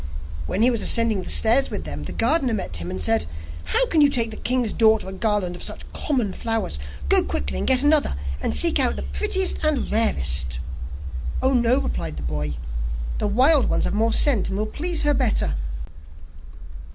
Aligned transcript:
When 0.47 0.63
he 0.63 0.71
was 0.71 0.81
ascending 0.81 1.21
the 1.21 1.29
stairs 1.29 1.69
with 1.69 1.83
them, 1.83 2.05
the 2.05 2.11
gardener 2.11 2.55
met 2.55 2.77
him, 2.77 2.89
and 2.89 2.99
said: 2.99 3.27
'How 3.65 3.85
can 3.85 4.01
you 4.01 4.09
take 4.09 4.31
the 4.31 4.35
king's 4.37 4.73
daughter 4.73 5.07
a 5.07 5.13
garland 5.13 5.55
of 5.55 5.61
such 5.61 5.81
common 5.93 6.33
flowers? 6.33 6.79
Go 7.07 7.21
quickly, 7.21 7.59
and 7.59 7.67
get 7.67 7.83
another, 7.83 8.15
and 8.41 8.55
seek 8.55 8.79
out 8.79 8.95
the 8.95 9.03
prettiest 9.03 9.63
and 9.63 9.91
rarest.' 9.91 10.59
'Oh, 11.39 11.53
no,' 11.53 11.77
replied 11.79 12.17
the 12.17 12.23
boy, 12.23 12.55
'the 13.19 13.27
wild 13.27 13.69
ones 13.69 13.83
have 13.83 13.93
more 13.93 14.11
scent, 14.11 14.49
and 14.49 14.57
will 14.57 14.65
please 14.65 15.03
her 15.03 15.13
better. 15.13 15.53